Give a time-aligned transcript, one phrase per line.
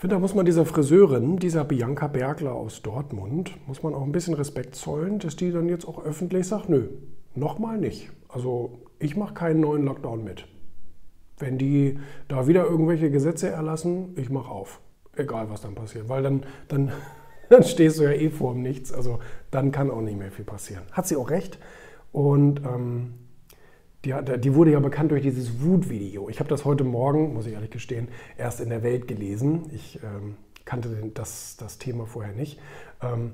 [0.00, 4.02] Ich finde, da muss man dieser Friseurin, dieser Bianca Bergler aus Dortmund, muss man auch
[4.02, 6.88] ein bisschen Respekt zollen, dass die dann jetzt auch öffentlich sagt, nö,
[7.34, 8.08] nochmal nicht.
[8.26, 10.46] Also ich mache keinen neuen Lockdown mit.
[11.36, 14.80] Wenn die da wieder irgendwelche Gesetze erlassen, ich mache auf.
[15.16, 16.08] Egal, was dann passiert.
[16.08, 16.92] Weil dann, dann,
[17.50, 18.94] dann stehst du ja eh vor dem Nichts.
[18.94, 19.18] Also
[19.50, 20.84] dann kann auch nicht mehr viel passieren.
[20.92, 21.58] Hat sie auch recht.
[22.10, 23.12] Und ähm,
[24.04, 26.28] die, die, wurde ja bekannt durch dieses Wut-Video.
[26.28, 28.08] Ich habe das heute Morgen, muss ich ehrlich gestehen,
[28.38, 29.70] erst in der Welt gelesen.
[29.74, 32.58] Ich ähm, kannte das, das Thema vorher nicht.
[33.02, 33.32] Ähm,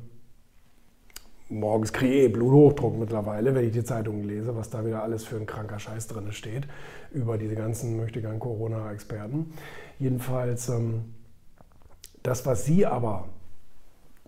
[1.49, 5.25] morgens kriege ich eh Bluthochdruck mittlerweile, wenn ich die Zeitungen lese, was da wieder alles
[5.25, 6.67] für ein kranker Scheiß drin steht
[7.13, 9.53] über diese ganzen möchtegern Corona-Experten.
[10.01, 11.15] Jedenfalls, ähm,
[12.25, 13.29] das, was sie aber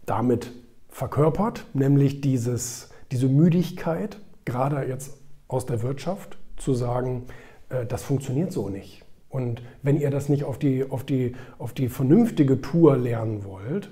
[0.07, 0.53] damit
[0.89, 7.25] verkörpert, nämlich dieses, diese Müdigkeit, gerade jetzt aus der Wirtschaft zu sagen,
[7.71, 9.03] äh, das funktioniert so nicht.
[9.31, 13.91] Und wenn ihr das nicht auf die, auf, die, auf die vernünftige Tour lernen wollt,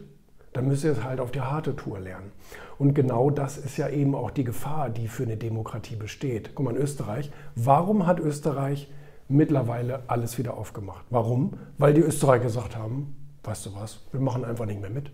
[0.52, 2.32] dann müsst ihr es halt auf die harte Tour lernen.
[2.78, 6.52] Und genau das ist ja eben auch die Gefahr, die für eine Demokratie besteht.
[6.54, 8.90] Guck mal, in Österreich, warum hat Österreich
[9.28, 11.04] mittlerweile alles wieder aufgemacht?
[11.10, 11.54] Warum?
[11.76, 15.10] Weil die Österreicher gesagt haben, weißt du was, wir machen einfach nicht mehr mit.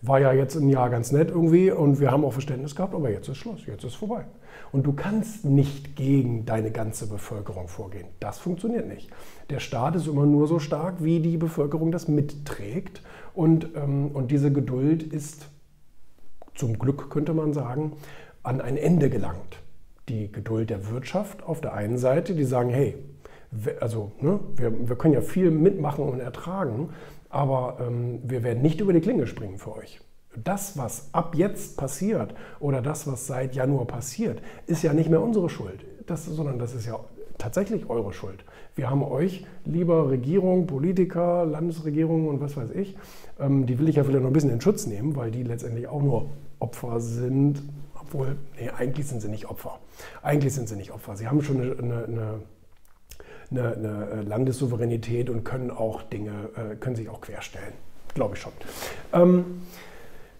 [0.00, 3.10] War ja jetzt ein Jahr ganz nett irgendwie und wir haben auch Verständnis gehabt, aber
[3.10, 4.24] jetzt ist Schluss, jetzt ist vorbei.
[4.70, 8.06] Und du kannst nicht gegen deine ganze Bevölkerung vorgehen.
[8.20, 9.10] Das funktioniert nicht.
[9.50, 13.02] Der Staat ist immer nur so stark, wie die Bevölkerung das mitträgt.
[13.34, 15.48] Und, ähm, und diese Geduld ist
[16.54, 17.92] zum Glück, könnte man sagen,
[18.42, 19.60] an ein Ende gelangt.
[20.08, 22.96] Die Geduld der Wirtschaft auf der einen Seite, die sagen, hey,
[23.80, 26.90] also ne, wir, wir können ja viel mitmachen und ertragen,
[27.30, 30.00] aber ähm, wir werden nicht über die Klinge springen für euch
[30.44, 35.22] das, was ab jetzt passiert oder das, was seit Januar passiert, ist ja nicht mehr
[35.22, 36.98] unsere Schuld, das, sondern das ist ja
[37.38, 38.44] tatsächlich eure Schuld.
[38.74, 42.96] Wir haben euch, lieber Regierung, Politiker, Landesregierung und was weiß ich,
[43.40, 45.88] ähm, die will ich ja vielleicht noch ein bisschen in Schutz nehmen, weil die letztendlich
[45.88, 47.62] auch nur Opfer sind.
[48.00, 49.78] Obwohl, nee, eigentlich sind sie nicht Opfer.
[50.22, 51.16] Eigentlich sind sie nicht Opfer.
[51.16, 52.34] Sie haben schon eine, eine, eine,
[53.50, 57.72] eine Landessouveränität und können auch Dinge, äh, können sich auch querstellen.
[58.14, 58.52] Glaube ich schon.
[59.12, 59.44] Ähm,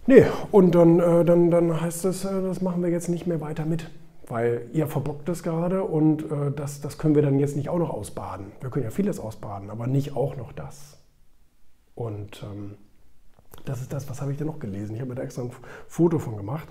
[0.08, 3.42] Nee, und dann, äh, dann, dann heißt es, äh, das machen wir jetzt nicht mehr
[3.42, 3.90] weiter mit.
[4.26, 7.78] Weil ihr verbockt es gerade und äh, das, das können wir dann jetzt nicht auch
[7.78, 8.46] noch ausbaden.
[8.62, 10.96] Wir können ja vieles ausbaden, aber nicht auch noch das.
[11.94, 12.76] Und ähm,
[13.66, 14.96] das ist das, was habe ich denn noch gelesen?
[14.96, 15.50] Ich habe da extra ein
[15.88, 16.68] Foto von gemacht.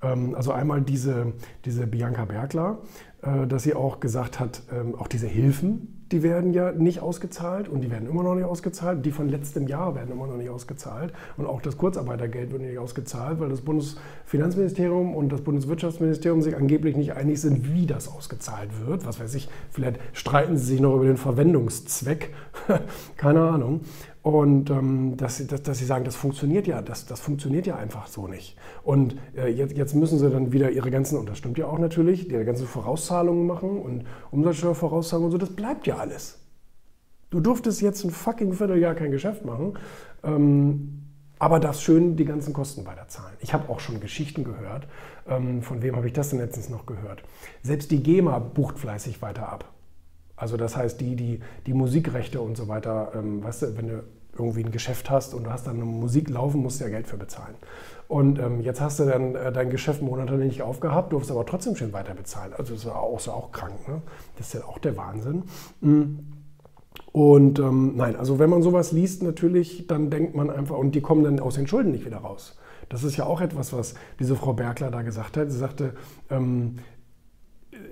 [0.00, 1.34] Ähm, also einmal diese,
[1.66, 6.52] diese Bianca Bergler, äh, dass sie auch gesagt hat, ähm, auch diese Hilfen, die werden
[6.54, 9.04] ja nicht ausgezahlt und die werden immer noch nicht ausgezahlt.
[9.04, 11.12] Die von letztem Jahr werden immer noch nicht ausgezahlt.
[11.36, 16.96] Und auch das Kurzarbeitergeld wird nicht ausgezahlt, weil das Bundesfinanzministerium und das Bundeswirtschaftsministerium sich angeblich
[16.96, 19.04] nicht einig sind, wie das ausgezahlt wird.
[19.04, 22.32] Was weiß ich, vielleicht streiten sie sich noch über den Verwendungszweck.
[23.16, 23.80] Keine Ahnung.
[24.28, 28.08] Und ähm, dass, dass, dass, sie sagen, das funktioniert ja, das, das funktioniert ja einfach
[28.08, 28.58] so nicht.
[28.82, 31.78] Und äh, jetzt, jetzt müssen sie dann wieder ihre ganzen, und das stimmt ja auch
[31.78, 36.40] natürlich, ihre ganzen Vorauszahlungen machen und Umsatzsteuervorauszahlungen und so, das bleibt ja alles.
[37.30, 39.78] Du durftest jetzt ein fucking Vierteljahr kein Geschäft machen,
[40.22, 41.04] ähm,
[41.38, 43.34] aber darfst schön die ganzen Kosten weiterzahlen.
[43.40, 44.88] Ich habe auch schon Geschichten gehört.
[45.26, 47.22] Ähm, von wem habe ich das denn letztens noch gehört?
[47.62, 49.72] Selbst die GEMA bucht fleißig weiter ab.
[50.36, 54.04] Also das heißt, die, die, die Musikrechte und so weiter, ähm, weißt du, wenn du
[54.38, 57.06] irgendwie ein Geschäft hast und du hast dann eine Musik laufen, musst du ja Geld
[57.06, 57.54] für bezahlen.
[58.08, 61.76] Und ähm, jetzt hast du dann äh, dein Geschäft monatelang nicht aufgehabt, durfst aber trotzdem
[61.76, 62.52] schön weiter bezahlen.
[62.56, 64.00] Also das ist auch, ist auch krank, ne?
[64.36, 65.42] Das ist ja auch der Wahnsinn.
[65.80, 66.20] Mhm.
[67.12, 71.00] Und ähm, nein, also wenn man sowas liest, natürlich, dann denkt man einfach, und die
[71.00, 72.58] kommen dann aus den Schulden nicht wieder raus.
[72.88, 75.50] Das ist ja auch etwas, was diese Frau Bergler da gesagt hat.
[75.50, 75.94] Sie sagte,
[76.30, 76.76] ähm,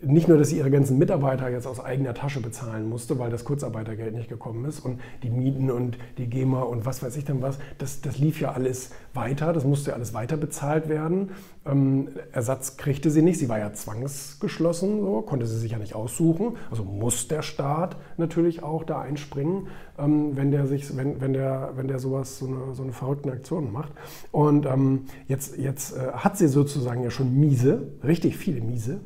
[0.03, 3.45] nicht nur, dass sie ihre ganzen Mitarbeiter jetzt aus eigener Tasche bezahlen musste, weil das
[3.45, 7.43] Kurzarbeitergeld nicht gekommen ist und die Mieten und die GEMA und was weiß ich denn
[7.43, 11.31] was, das, das lief ja alles weiter, das musste ja alles weiter bezahlt werden.
[11.67, 15.95] Ähm, Ersatz kriegte sie nicht, sie war ja zwangsgeschlossen, so, konnte sie sich ja nicht
[15.95, 16.57] aussuchen.
[16.71, 21.73] Also muss der Staat natürlich auch da einspringen, ähm, wenn der sich, wenn, wenn der,
[21.77, 23.93] wenn der sowas, so eine, so eine verrückte Aktion macht.
[24.33, 29.01] Und ähm, jetzt, jetzt äh, hat sie sozusagen ja schon miese, richtig viele miese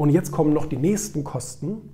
[0.00, 1.90] und jetzt kommen noch die nächsten Kosten.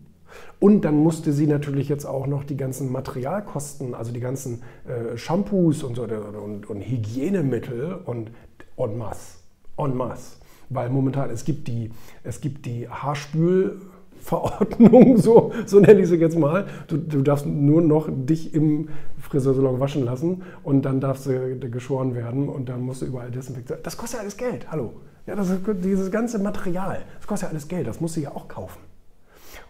[0.60, 5.16] Und dann musste sie natürlich jetzt auch noch die ganzen Materialkosten, also die ganzen äh,
[5.16, 8.30] Shampoos und, so, und, und Hygienemittel und
[8.76, 9.38] en masse.
[9.76, 10.36] En masse.
[10.68, 11.90] Weil momentan, es gibt die,
[12.22, 16.68] es gibt die Haarspülverordnung, so, so nenne ich sie jetzt mal.
[16.86, 18.88] Du, du darfst nur noch dich im
[19.18, 23.82] Friseursalon waschen lassen und dann darfst du geschoren werden und dann musst du überall desinfizieren.
[23.82, 24.92] Das kostet alles Geld, hallo.
[25.26, 28.30] Ja, das ist, dieses ganze Material, das kostet ja alles Geld, das muss sie ja
[28.30, 28.80] auch kaufen.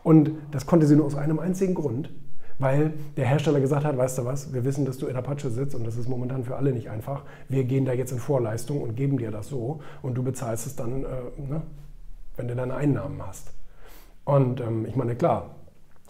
[0.02, 2.10] Und das konnte sie nur aus einem einzigen Grund,
[2.58, 5.74] weil der Hersteller gesagt hat, weißt du was, wir wissen, dass du in Apache sitzt
[5.74, 7.22] und das ist momentan für alle nicht einfach.
[7.48, 10.76] Wir gehen da jetzt in Vorleistung und geben dir das so und du bezahlst es
[10.76, 11.62] dann, äh, ne,
[12.36, 13.52] wenn du deine Einnahmen hast.
[14.24, 15.55] Und ähm, ich meine, klar,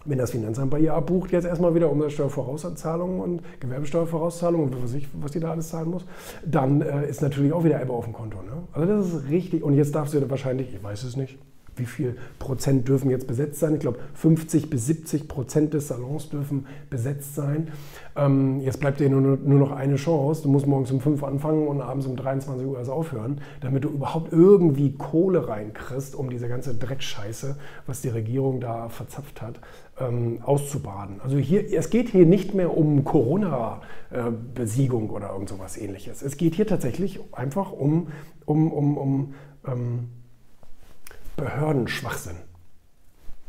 [0.07, 5.07] wenn das Finanzamt bei ihr abbucht, jetzt erstmal wieder Umsatzsteuervorauszahlungen und Gewerbesteuervorauszahlungen und was, ich,
[5.21, 6.05] was die da alles zahlen muss,
[6.45, 8.37] dann äh, ist natürlich auch wieder Ebbe auf dem Konto.
[8.41, 8.63] Ne?
[8.73, 9.63] Also das ist richtig.
[9.63, 11.37] Und jetzt darfst du wahrscheinlich, ich weiß es nicht,
[11.77, 13.75] wie viel Prozent dürfen jetzt besetzt sein?
[13.75, 17.69] Ich glaube, 50 bis 70 Prozent des Salons dürfen besetzt sein.
[18.15, 20.43] Ähm, jetzt bleibt dir nur, nur, noch eine Chance.
[20.43, 23.83] Du musst morgens um 5 Uhr anfangen und abends um 23 Uhr erst aufhören, damit
[23.83, 27.55] du überhaupt irgendwie Kohle reinkriegst, um diese ganze Dreckscheiße,
[27.85, 29.59] was die Regierung da verzapft hat,
[29.99, 31.21] ähm, auszubaden.
[31.21, 36.21] Also hier, es geht hier nicht mehr um Corona-Besiegung oder irgend sowas ähnliches.
[36.21, 38.11] Es geht hier tatsächlich einfach um,
[38.45, 39.33] um, um, um
[39.65, 40.09] ähm,
[41.35, 42.37] Behördenschwachsinn.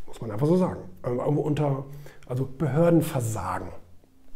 [0.06, 0.81] Muss man einfach so sagen.
[1.03, 1.85] Also unter,
[2.27, 3.69] also Behördenversagen.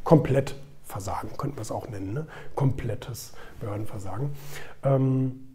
[0.05, 2.13] Komplett Versagen, könnten wir es auch nennen.
[2.13, 2.27] Ne?
[2.55, 4.31] Komplettes Behördenversagen.
[4.83, 5.49] Ähm,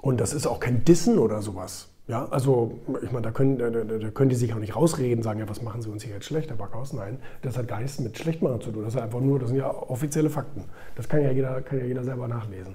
[0.00, 1.88] und das ist auch kein Dissen oder sowas.
[2.10, 2.72] Ja, also
[3.04, 5.62] ich meine, da können, da, da, können die sich auch nicht rausreden, sagen, ja, was
[5.62, 6.92] machen sie uns hier jetzt schlecht, Herr Backhaus?
[6.92, 8.82] Nein, das hat gar nichts mit Schlechtmachen zu tun.
[8.82, 10.64] Das ist einfach nur, das sind ja offizielle Fakten.
[10.96, 12.74] Das kann ja jeder, kann ja jeder selber nachlesen.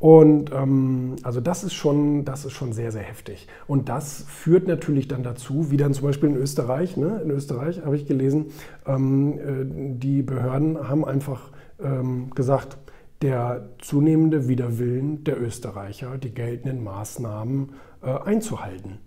[0.00, 3.46] Und ähm, also das ist, schon, das ist schon sehr, sehr heftig.
[3.68, 7.20] Und das führt natürlich dann dazu, wie dann zum Beispiel in Österreich, ne?
[7.22, 8.46] in Österreich habe ich gelesen,
[8.88, 12.76] ähm, äh, die Behörden haben einfach ähm, gesagt,
[13.24, 17.72] der zunehmende Widerwillen der Österreicher, die geltenden Maßnahmen
[18.02, 18.98] äh, einzuhalten.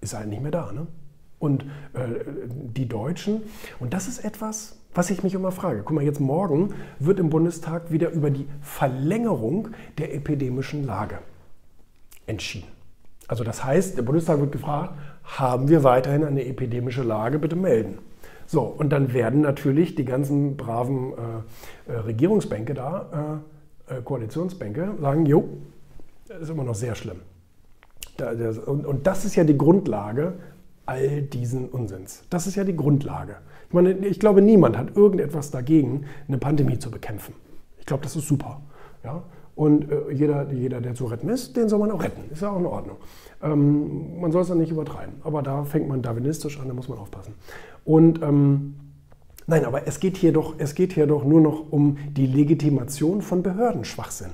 [0.00, 0.72] Ist eigentlich nicht mehr da.
[0.72, 0.88] Ne?
[1.38, 1.62] Und
[1.92, 3.42] äh, die Deutschen,
[3.78, 5.82] und das ist etwas, was ich mich immer frage.
[5.84, 9.68] Guck mal, jetzt morgen wird im Bundestag wieder über die Verlängerung
[9.98, 11.20] der epidemischen Lage
[12.26, 12.66] entschieden.
[13.28, 17.98] Also das heißt, der Bundestag wird gefragt, haben wir weiterhin eine epidemische Lage, bitte melden.
[18.50, 21.12] So, und dann werden natürlich die ganzen braven
[21.86, 23.42] äh, äh Regierungsbänke da,
[23.88, 25.50] äh, äh, Koalitionsbänke, sagen, jo,
[26.26, 27.20] das ist immer noch sehr schlimm.
[28.66, 30.32] Und das ist ja die Grundlage
[30.86, 32.24] all diesen Unsinns.
[32.30, 33.36] Das ist ja die Grundlage.
[33.68, 37.34] Ich meine, ich glaube, niemand hat irgendetwas dagegen, eine Pandemie zu bekämpfen.
[37.78, 38.62] Ich glaube, das ist super.
[39.04, 39.22] Ja?
[39.58, 42.30] Und äh, jeder, jeder, der zu retten ist, den soll man auch retten.
[42.32, 42.96] Ist ja auch in Ordnung.
[43.42, 45.14] Ähm, man soll es dann nicht übertreiben.
[45.24, 47.34] Aber da fängt man darwinistisch an, da muss man aufpassen.
[47.84, 48.76] Und ähm,
[49.48, 53.20] nein, aber es geht, hier doch, es geht hier doch nur noch um die Legitimation
[53.20, 54.30] von Behördenschwachsinn.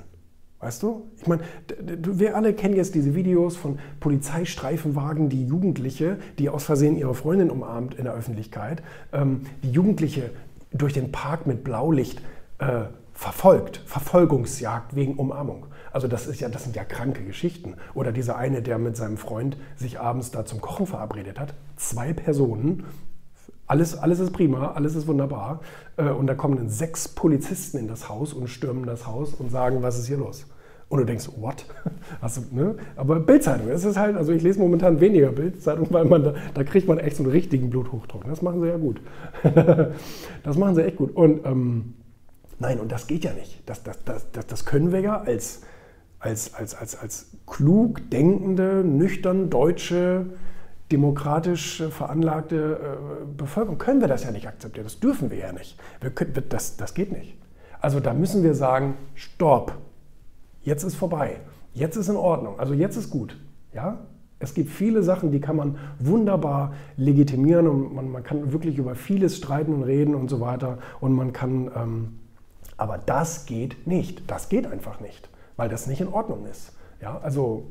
[0.60, 1.04] Weißt du?
[1.16, 1.40] Ich meine,
[1.78, 7.50] wir alle kennen jetzt diese Videos von Polizeistreifenwagen, die Jugendliche, die aus Versehen ihre Freundin
[7.50, 8.82] umarmt in der Öffentlichkeit,
[9.14, 10.32] ähm, die Jugendliche
[10.70, 12.20] durch den Park mit Blaulicht
[12.58, 12.82] äh,
[13.14, 15.66] verfolgt, Verfolgungsjagd wegen Umarmung.
[15.92, 17.76] Also das, ist ja, das sind ja kranke Geschichten.
[17.94, 21.54] Oder dieser eine, der mit seinem Freund sich abends da zum Kochen verabredet hat.
[21.76, 22.84] Zwei Personen,
[23.66, 25.60] alles, alles ist prima, alles ist wunderbar.
[25.96, 29.50] Äh, und da kommen dann sechs Polizisten in das Haus und stürmen das Haus und
[29.50, 30.46] sagen, was ist hier los?
[30.88, 31.64] Und du denkst, what?
[32.20, 32.74] Du, ne?
[32.96, 36.64] Aber Bildzeitung, es ist halt, also ich lese momentan weniger Bildzeitung, weil man da, da
[36.64, 38.24] kriegt man echt so einen richtigen Bluthochdruck.
[38.26, 39.00] Das machen sie ja gut.
[40.42, 41.14] das machen sie echt gut.
[41.14, 41.94] Und ähm,
[42.58, 43.62] nein, und das geht ja nicht.
[43.66, 45.62] Das, das, das, das, das können wir ja als,
[46.18, 50.26] als, als, als, als klug denkende, nüchtern deutsche,
[50.92, 54.84] demokratisch veranlagte äh, Bevölkerung, können wir das ja nicht akzeptieren.
[54.84, 55.78] Das dürfen wir ja nicht.
[56.00, 57.36] Wir können, das, das geht nicht.
[57.80, 59.76] Also da müssen wir sagen, stopp
[60.64, 61.36] jetzt ist vorbei,
[61.72, 63.38] jetzt ist in Ordnung, also jetzt ist gut.
[63.72, 63.98] Ja?
[64.38, 68.94] Es gibt viele Sachen, die kann man wunderbar legitimieren und man, man kann wirklich über
[68.94, 70.78] vieles streiten und reden und so weiter.
[71.00, 72.18] Und man kann, ähm,
[72.76, 74.30] aber das geht nicht.
[74.30, 76.72] Das geht einfach nicht, weil das nicht in Ordnung ist.
[77.00, 77.18] Ja?
[77.22, 77.66] Also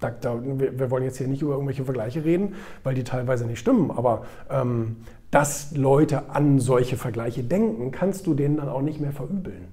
[0.00, 3.58] da, da, wir, wollen jetzt hier nicht über irgendwelche Vergleiche reden, weil die teilweise nicht
[3.58, 3.90] stimmen.
[3.90, 4.96] Aber ähm,
[5.30, 9.68] dass Leute an solche Vergleiche denken, kannst du denen dann auch nicht mehr verübeln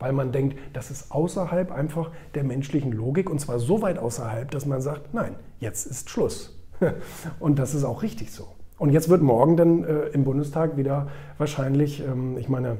[0.00, 4.50] weil man denkt, das ist außerhalb einfach der menschlichen Logik und zwar so weit außerhalb,
[4.50, 6.58] dass man sagt, nein, jetzt ist Schluss.
[7.38, 8.48] Und das ist auch richtig so.
[8.78, 12.78] Und jetzt wird morgen dann äh, im Bundestag wieder wahrscheinlich, ähm, ich meine,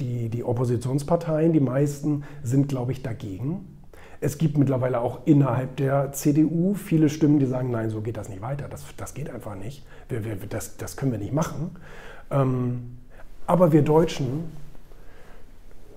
[0.00, 3.78] die, die Oppositionsparteien, die meisten sind, glaube ich, dagegen.
[4.20, 8.28] Es gibt mittlerweile auch innerhalb der CDU viele Stimmen, die sagen, nein, so geht das
[8.28, 8.68] nicht weiter.
[8.68, 9.84] Das, das geht einfach nicht.
[10.08, 11.76] Wir, wir, das, das können wir nicht machen.
[12.30, 12.96] Ähm,
[13.46, 14.44] aber wir Deutschen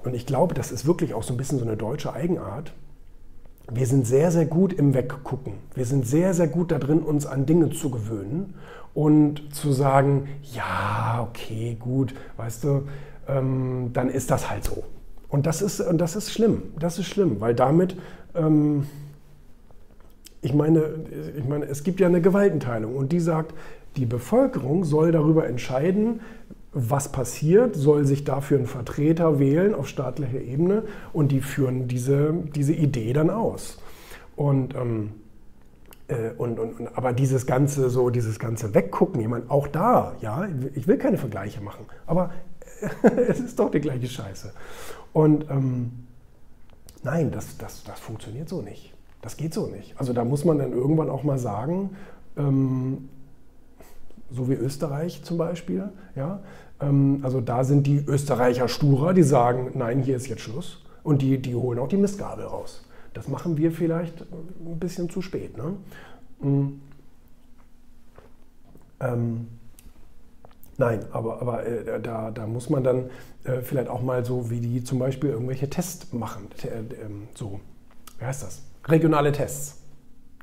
[0.04, 2.74] und ich glaube, das ist wirklich auch so ein bisschen so eine deutsche Eigenart.
[3.72, 5.54] Wir sind sehr, sehr gut im Weggucken.
[5.76, 8.56] Wir sind sehr, sehr gut darin, uns an Dinge zu gewöhnen
[8.94, 12.88] und zu sagen, ja, okay, gut, weißt du,
[13.30, 14.84] ähm, dann ist das halt so.
[15.30, 16.64] Und das ist, und das ist schlimm.
[16.80, 17.96] Das ist schlimm, weil damit,
[18.36, 18.88] ähm,
[20.42, 20.84] ich, meine,
[21.38, 23.54] ich meine, es gibt ja eine Gewaltenteilung und die sagt,
[23.98, 26.22] Die Bevölkerung soll darüber entscheiden,
[26.72, 30.84] was passiert, soll sich dafür ein Vertreter wählen auf staatlicher Ebene
[31.14, 33.82] und die führen diese, diese Idee dann aus.
[34.36, 35.12] Und, ähm,
[36.08, 40.16] äh, und, und, und, aber dieses ganze, so dieses ganze Weggucken, ich meine, auch da,
[40.22, 42.32] ja, ich will keine Vergleiche machen, aber
[43.28, 44.54] es ist doch die gleiche Scheiße.
[45.14, 45.92] Und ähm,
[47.04, 48.94] nein, das, das, das funktioniert so nicht.
[49.22, 50.00] Das geht so nicht.
[50.00, 51.96] Also da muss man dann irgendwann auch mal sagen,
[52.38, 53.10] ähm,
[54.32, 55.90] so wie Österreich zum Beispiel.
[56.16, 56.42] Ja?
[56.80, 60.84] Ähm, also da sind die Österreicher sturer, die sagen, nein, hier ist jetzt Schluss.
[61.04, 62.86] Und die, die holen auch die Mistgabel raus.
[63.14, 65.58] Das machen wir vielleicht ein bisschen zu spät.
[65.58, 65.74] Ne?
[66.42, 66.82] Mhm.
[69.00, 69.48] Ähm,
[70.80, 73.10] nein, aber, aber äh, da, da muss man dann
[73.44, 76.48] äh, vielleicht auch mal so, wie die zum Beispiel irgendwelche Tests machen.
[76.64, 76.96] Äh,
[77.36, 77.60] so,
[78.18, 78.64] wie heißt das?
[78.86, 79.78] Regionale Tests.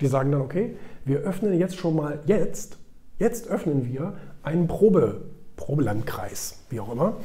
[0.00, 2.78] Die sagen dann, okay, wir öffnen jetzt schon mal, jetzt
[3.18, 5.22] Jetzt öffnen wir einen Probe,
[5.56, 7.16] Probelandkreis, wie auch immer.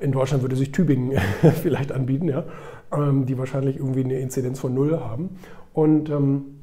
[0.00, 1.16] In Deutschland würde sich Tübingen
[1.62, 2.44] vielleicht anbieten, ja,
[2.92, 5.38] ähm, die wahrscheinlich irgendwie eine Inzidenz von null haben.
[5.72, 6.57] Und ähm,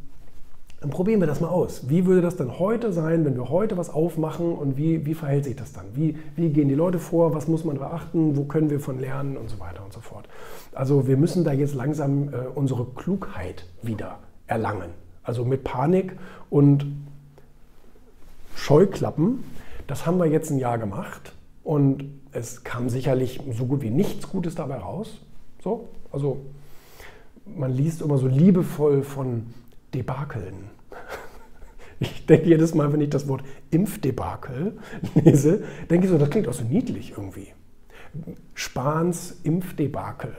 [0.86, 1.90] dann probieren wir das mal aus.
[1.90, 5.46] Wie würde das dann heute sein, wenn wir heute was aufmachen und wie, wie verhält
[5.46, 5.86] sich das dann?
[5.96, 7.34] Wie, wie gehen die Leute vor?
[7.34, 8.38] Was muss man beachten?
[8.38, 10.30] Wo können wir von lernen und so weiter und so fort?
[10.76, 14.92] Also wir müssen da jetzt langsam äh, unsere Klugheit wieder erlangen.
[15.24, 16.16] Also mit Panik
[16.52, 16.86] und
[18.54, 19.44] Scheuklappen.
[19.88, 24.30] Das haben wir jetzt ein Jahr gemacht und es kam sicherlich so gut wie nichts
[24.30, 25.20] Gutes dabei raus.
[25.64, 26.42] So, also
[27.48, 29.48] man liest immer so liebevoll von
[29.96, 30.75] Debakeln.
[32.00, 34.78] Ich denke jedes Mal, wenn ich das Wort Impfdebakel
[35.16, 37.48] lese, denke ich so, das klingt auch so niedlich irgendwie.
[38.54, 40.36] Spahns Impfdebakel.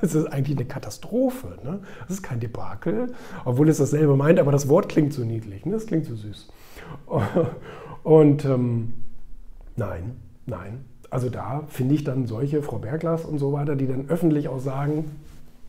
[0.00, 1.58] Das ist eigentlich eine Katastrophe.
[1.64, 1.80] Ne?
[2.02, 3.12] Das ist kein Debakel,
[3.44, 5.66] obwohl es dasselbe meint, aber das Wort klingt so niedlich.
[5.66, 5.72] Ne?
[5.72, 6.48] Das klingt so süß.
[8.02, 8.92] Und ähm,
[9.76, 10.16] nein,
[10.46, 10.84] nein.
[11.10, 14.60] Also da finde ich dann solche Frau Berglas und so weiter, die dann öffentlich auch
[14.60, 15.10] sagen,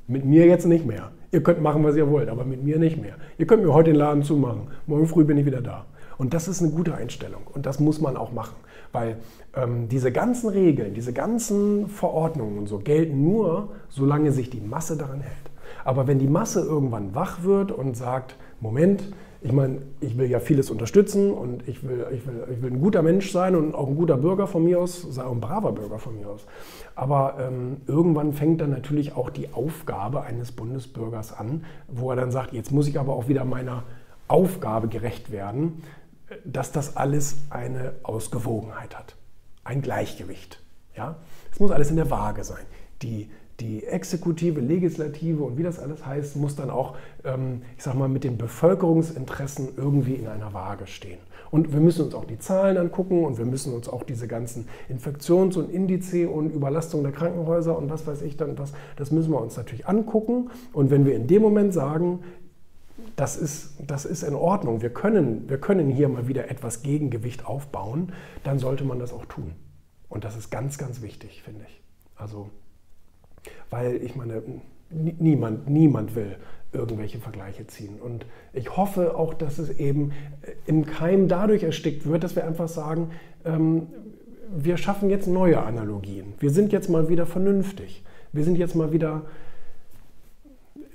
[0.07, 1.11] mit mir jetzt nicht mehr.
[1.33, 3.15] Ihr könnt machen, was ihr wollt, aber mit mir nicht mehr.
[3.39, 4.67] Ihr könnt mir heute den Laden zumachen.
[4.85, 5.87] Morgen früh bin ich wieder da.
[6.19, 8.55] Und das ist eine gute Einstellung und das muss man auch machen,
[8.91, 9.17] weil
[9.55, 14.95] ähm, diese ganzen Regeln, diese ganzen Verordnungen und so gelten nur, solange sich die Masse
[14.95, 15.49] daran hält.
[15.83, 19.11] Aber wenn die Masse irgendwann wach wird und sagt, Moment,
[19.43, 22.79] ich meine, ich will ja vieles unterstützen und ich will, ich, will, ich will ein
[22.79, 25.73] guter Mensch sein und auch ein guter Bürger von mir aus, sei auch ein braver
[25.73, 26.45] Bürger von mir aus.
[26.95, 32.31] Aber ähm, irgendwann fängt dann natürlich auch die Aufgabe eines Bundesbürgers an, wo er dann
[32.31, 33.83] sagt, jetzt muss ich aber auch wieder meiner
[34.29, 35.83] Aufgabe gerecht werden,
[36.45, 39.15] dass das alles eine Ausgewogenheit hat,
[39.65, 40.61] ein Gleichgewicht.
[40.95, 41.17] Ja?
[41.51, 42.63] Es muss alles in der Waage sein.
[43.01, 43.29] Die,
[43.59, 48.09] die Exekutive, Legislative und wie das alles heißt, muss dann auch, ähm, ich sag mal,
[48.09, 51.19] mit den Bevölkerungsinteressen irgendwie in einer Waage stehen.
[51.51, 54.67] Und wir müssen uns auch die Zahlen angucken und wir müssen uns auch diese ganzen
[54.89, 59.31] Infektions- und Indize und Überlastung der Krankenhäuser und was weiß ich dann was, das müssen
[59.31, 60.49] wir uns natürlich angucken.
[60.73, 62.23] Und wenn wir in dem Moment sagen,
[63.15, 67.45] das ist, das ist in Ordnung, wir können, wir können hier mal wieder etwas Gegengewicht
[67.45, 69.53] aufbauen, dann sollte man das auch tun.
[70.09, 71.81] Und das ist ganz, ganz wichtig, finde ich.
[72.15, 72.49] Also
[73.69, 74.43] weil ich meine,
[74.89, 76.37] niemand, niemand will
[76.71, 77.99] irgendwelche Vergleiche ziehen.
[77.99, 82.45] Und ich hoffe auch, dass es eben äh, im Keim dadurch erstickt wird, dass wir
[82.45, 83.11] einfach sagen,
[83.45, 83.87] ähm,
[84.55, 86.33] wir schaffen jetzt neue Analogien.
[86.39, 88.03] Wir sind jetzt mal wieder vernünftig.
[88.31, 89.23] Wir sind jetzt mal wieder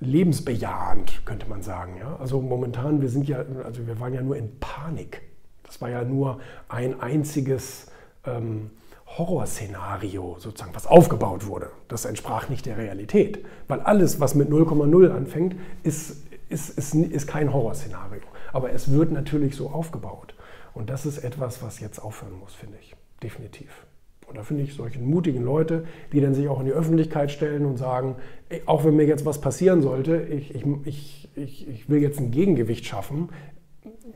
[0.00, 1.96] lebensbejahend, könnte man sagen.
[1.98, 2.16] Ja?
[2.20, 5.22] Also momentan, wir sind ja, also wir waren ja nur in Panik.
[5.64, 7.90] Das war ja nur ein einziges
[8.24, 8.70] ähm,
[9.18, 11.70] Horrorszenario sozusagen, was aufgebaut wurde.
[11.88, 13.44] Das entsprach nicht der Realität.
[13.66, 18.22] Weil alles, was mit 0,0 anfängt, ist, ist, ist, ist kein Horrorszenario.
[18.52, 20.34] Aber es wird natürlich so aufgebaut.
[20.72, 22.94] Und das ist etwas, was jetzt aufhören muss, finde ich.
[23.22, 23.84] Definitiv.
[24.28, 27.64] Und da finde ich solche mutigen Leute, die dann sich auch in die Öffentlichkeit stellen
[27.64, 28.16] und sagen,
[28.50, 32.20] ey, auch wenn mir jetzt was passieren sollte, ich, ich, ich, ich, ich will jetzt
[32.20, 33.30] ein Gegengewicht schaffen,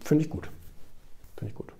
[0.00, 0.50] finde ich gut.
[1.36, 1.72] Finde ich gut.